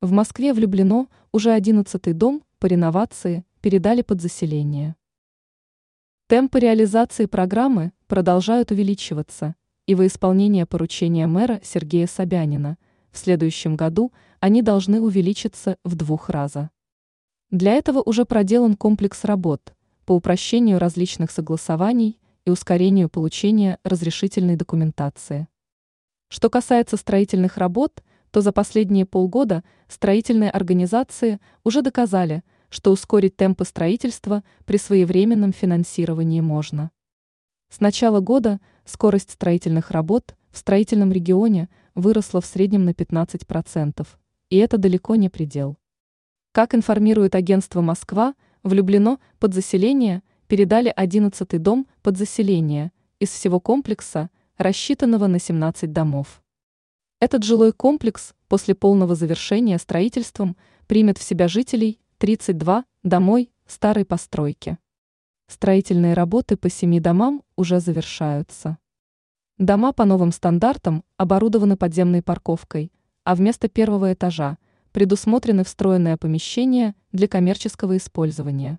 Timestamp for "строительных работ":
26.96-28.04, 39.30-40.34